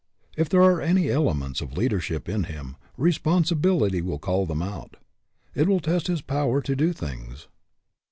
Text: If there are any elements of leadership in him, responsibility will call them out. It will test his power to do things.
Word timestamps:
If 0.35 0.49
there 0.49 0.63
are 0.63 0.81
any 0.81 1.11
elements 1.11 1.61
of 1.61 1.77
leadership 1.77 2.27
in 2.27 2.45
him, 2.45 2.75
responsibility 2.97 4.01
will 4.01 4.17
call 4.17 4.47
them 4.47 4.63
out. 4.63 4.97
It 5.53 5.67
will 5.67 5.79
test 5.79 6.07
his 6.07 6.23
power 6.23 6.59
to 6.59 6.75
do 6.75 6.91
things. 6.91 7.47